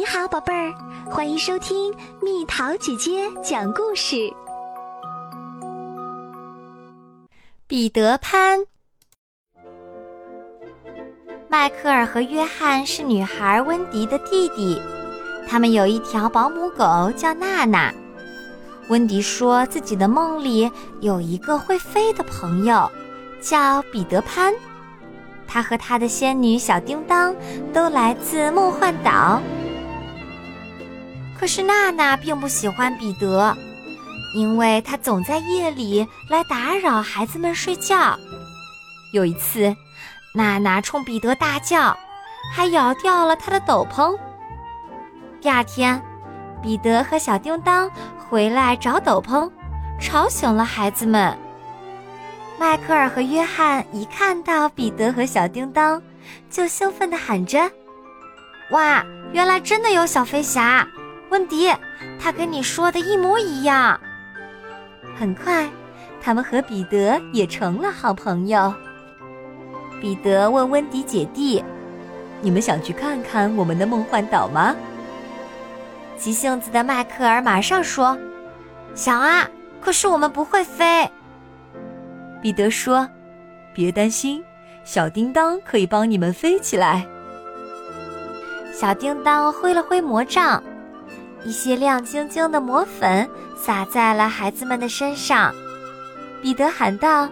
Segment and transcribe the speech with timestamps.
[0.00, 0.72] 你好，宝贝儿，
[1.10, 4.32] 欢迎收听蜜桃姐姐讲故事。
[7.66, 8.64] 彼得潘、
[11.50, 14.80] 迈克尔和约翰是女孩温迪的弟弟，
[15.46, 17.92] 他们有一条保姆狗叫娜娜。
[18.88, 20.72] 温迪说自己的梦里
[21.02, 22.90] 有一个会飞的朋友，
[23.42, 24.54] 叫彼得潘。
[25.46, 27.36] 他和他的仙女小叮当
[27.74, 29.42] 都来自梦幻岛。
[31.40, 33.56] 可是娜娜并不喜欢彼得，
[34.34, 38.14] 因为他总在夜里来打扰孩子们睡觉。
[39.14, 39.74] 有一次，
[40.34, 41.96] 娜娜冲彼得大叫，
[42.54, 44.14] 还咬掉了他的斗篷。
[45.40, 45.98] 第二天，
[46.62, 49.50] 彼得和小叮当回来找斗篷，
[49.98, 51.34] 吵醒了孩子们。
[52.58, 56.02] 迈克尔和约翰一看到彼得和小叮当，
[56.50, 57.58] 就兴奋地喊着
[58.72, 59.02] ：“哇，
[59.32, 60.86] 原来真的有小飞侠！”
[61.30, 61.72] 温迪，
[62.18, 63.98] 他跟你说的一模一样。
[65.16, 65.68] 很快，
[66.20, 68.72] 他们和彼得也成了好朋友。
[70.00, 71.62] 彼得问温迪姐弟
[72.42, 74.74] ：“你们想去看看我们的梦幻岛吗？”
[76.18, 78.18] 急性子的迈克尔马上说
[78.94, 79.48] ：“想啊，
[79.80, 81.08] 可是我们不会飞。”
[82.42, 83.08] 彼得说
[83.72, 84.42] ：“别担心，
[84.84, 87.06] 小叮当可以帮你们飞起来。”
[88.74, 90.62] 小叮当挥了挥魔杖。
[91.44, 95.54] 一些亮晶晶的魔粉洒在了孩子们的身上，
[96.42, 97.28] 彼得喊道：“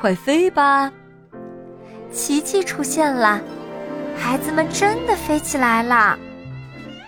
[0.00, 0.92] 快飞吧！”
[2.12, 3.40] 奇迹出现了，
[4.18, 6.18] 孩子们真的飞起来了。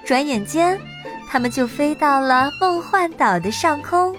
[0.05, 0.81] 转眼间，
[1.29, 4.15] 他们就飞到了梦幻岛的上空。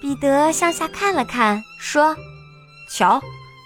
[0.00, 2.14] 彼得向下看了看，说
[2.88, 3.20] ：“瞧，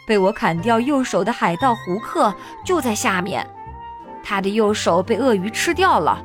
[0.07, 3.49] 被我砍掉右手的海盗胡克就在下面，
[4.23, 6.21] 他的右手被鳄鱼吃掉了。”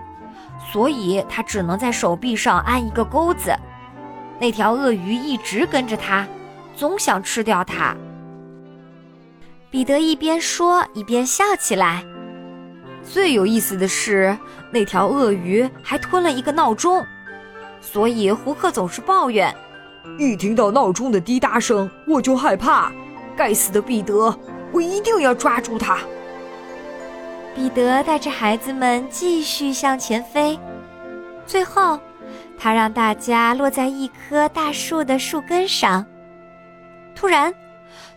[0.71, 3.55] 所以他只能在手臂上安一个钩子。
[4.39, 6.27] 那条鳄鱼一直跟着他，
[6.75, 7.95] 总想吃掉他。
[9.69, 12.03] 彼得一边说一边笑起来。
[13.03, 14.37] 最有意思的是，
[14.71, 17.05] 那条鳄鱼还吞了一个闹钟，
[17.81, 19.53] 所以胡克总是抱怨：
[20.17, 22.91] 一听到闹钟的滴答声，我就害怕。
[23.35, 24.37] 该死的彼得，
[24.71, 25.97] 我一定要抓住他。
[27.59, 30.58] 彼得带着孩子们继续向前飞，
[31.45, 31.99] 最后，
[32.58, 36.05] 他让大家落在一棵大树的树根上。
[37.14, 37.53] 突然，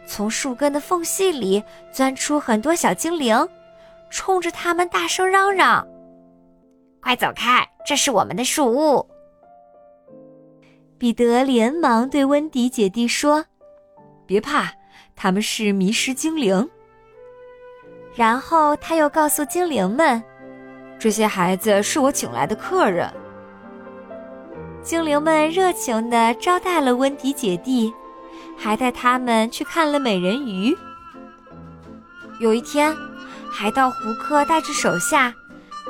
[0.06, 1.60] 从树根的缝隙里
[1.91, 3.36] 钻出很多小精灵，
[4.10, 5.84] 冲着他们大声嚷嚷
[7.03, 9.04] ：“快走开，这是我们的树屋！”
[10.97, 13.44] 彼得连忙对温迪姐弟说
[14.24, 14.72] ：“别怕，
[15.16, 16.70] 他们是迷失精灵。”
[18.14, 20.22] 然后他又告诉精灵们
[21.00, 23.10] ：“这些孩子是我请来的客人。”
[24.84, 27.92] 精灵们热情地招待了温迪姐弟，
[28.58, 30.76] 还带他们去看了美人鱼。
[32.40, 32.94] 有一天，
[33.50, 35.32] 海盗胡克带着手下，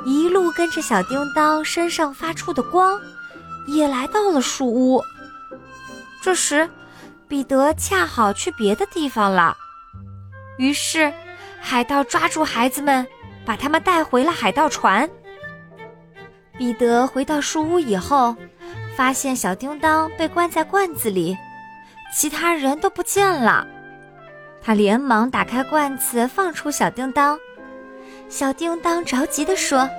[0.05, 2.99] 一路跟着小叮当身上发出的光，
[3.67, 5.01] 也来到了树屋。
[6.21, 6.69] 这时，
[7.27, 9.57] 彼得恰好去别的地方了，
[10.57, 11.11] 于是。
[11.65, 13.07] 海盗抓住孩子们，
[13.45, 15.09] 把他们带回了海盗船。
[16.57, 18.35] 彼得回到树屋以后，
[18.97, 21.35] 发现小叮当被关在罐子里，
[22.13, 23.65] 其他人都不见了。
[24.61, 27.39] 他连忙打开罐子，放出小叮当。
[28.27, 29.89] 小叮当着急地说：“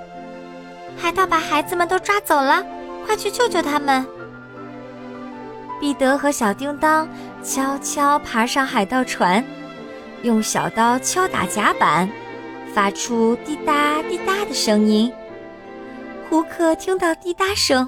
[0.95, 2.63] 海盗把孩子们都抓走了，
[3.05, 4.05] 快去救救他们！”
[5.81, 7.09] 彼得和小叮当
[7.43, 9.43] 悄悄爬上海盗船。
[10.25, 12.09] 用小刀敲打甲板，
[12.73, 15.13] 发出滴答滴答的声音。
[16.27, 17.87] 胡克听到滴答声，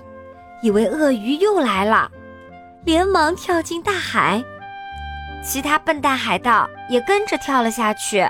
[0.62, 2.12] 以为鳄鱼又来了，
[2.86, 4.42] 连忙跳进大海。
[5.44, 8.24] 其他笨蛋海盗也跟着跳了下去。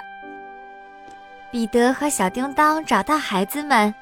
[1.51, 3.93] 彼得和小叮当找到孩子们，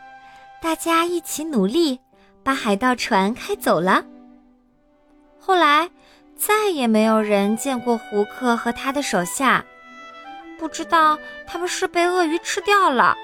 [0.61, 1.99] 大家一起努力，
[2.43, 4.03] 把海盗船开走了。
[5.39, 5.89] 后来，
[6.37, 9.65] 再也没有人见过胡克和他的手下。
[10.59, 13.15] 不知道他们是被鳄鱼吃掉了，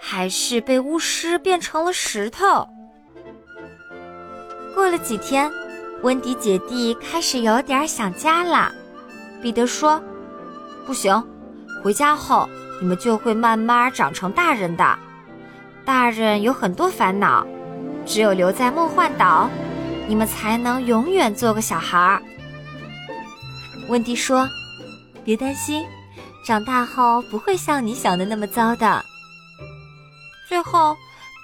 [0.00, 2.68] 还是被巫师变成了石头。
[4.74, 5.50] 过了几天，
[6.02, 8.72] 温迪姐弟开始有点想家了。
[9.42, 10.02] 彼得说
[10.86, 11.22] ：“不行，
[11.82, 12.48] 回家后
[12.80, 14.98] 你们就会慢慢长成大人的。
[15.84, 17.46] 大人有很多烦恼，
[18.04, 19.48] 只有留在梦幻岛，
[20.06, 22.22] 你们才能永远做个小孩儿。”
[23.88, 24.48] 温迪说
[25.24, 25.84] ：“别担心。”
[26.44, 29.02] 长大后不会像你想的那么糟的。
[30.46, 30.94] 最后，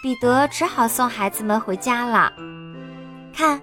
[0.03, 2.31] 彼得只好送孩子们回家了。
[3.35, 3.59] 看，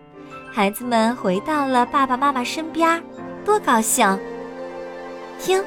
[0.51, 3.03] 孩子们回到了爸爸妈妈身边，
[3.45, 4.19] 多高兴！
[5.39, 5.63] 听，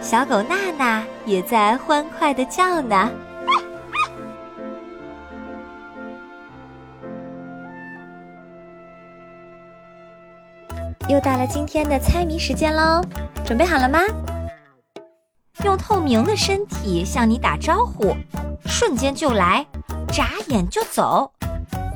[0.00, 3.10] 小狗娜娜也在欢快的叫呢。
[11.10, 13.02] 又到了今天的猜谜时间喽，
[13.44, 14.00] 准备好了吗？
[15.64, 18.14] 用透明的身体向你打招呼，
[18.66, 19.66] 瞬间就来，
[20.12, 21.32] 眨眼就走，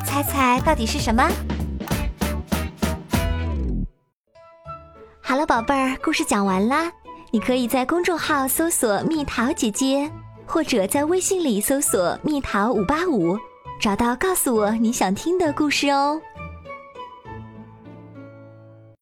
[0.06, 1.28] 猜猜到底是什么？
[5.20, 6.90] 好了，宝贝儿，故事讲完啦。
[7.30, 10.10] 你可以在公众号搜索“蜜桃姐姐”，
[10.48, 13.38] 或者在微信里搜索“蜜桃五八五”，
[13.78, 16.18] 找到告诉我你想听的故事哦。